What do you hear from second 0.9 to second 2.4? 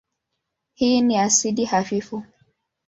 ni asidi hafifu.